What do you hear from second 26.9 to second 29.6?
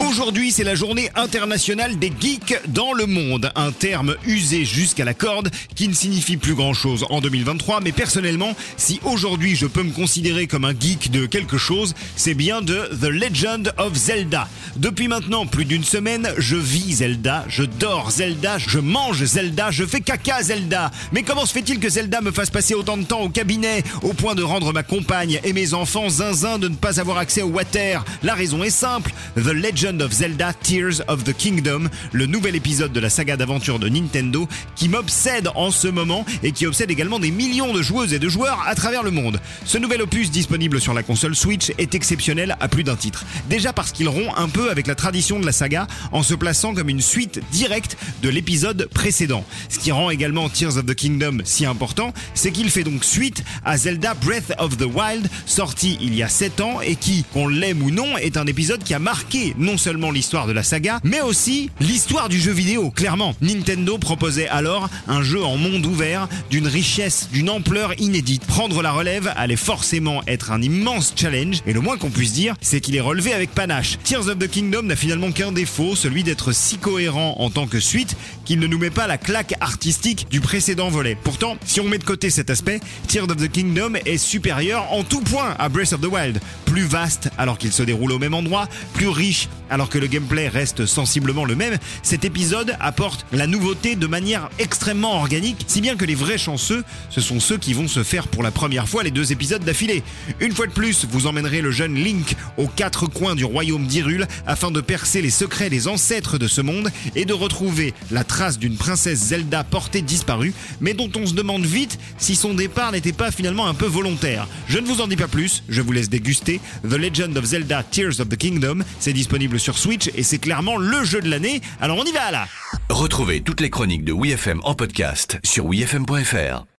avoir accès au water? La raison est simple. The